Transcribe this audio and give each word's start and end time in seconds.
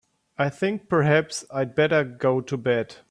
I 0.35 0.49
think 0.49 0.89
perhaps 0.89 1.45
I'd 1.53 1.75
better 1.75 2.03
go 2.03 2.41
to 2.41 2.57
bed. 2.57 2.95